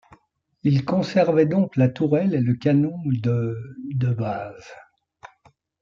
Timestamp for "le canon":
2.41-2.95